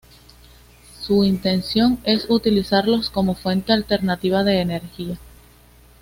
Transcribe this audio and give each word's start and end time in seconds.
Su 0.99 1.23
intención 1.23 1.99
es 2.05 2.27
utilizarlos 2.31 3.11
como 3.11 3.35
fuente 3.35 3.71
alternativa 3.71 4.43
de 4.43 4.59
energía. 4.59 5.19